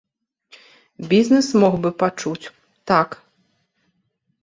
[1.11, 2.51] Бізнэс мог бы пачуць,
[2.93, 3.09] так.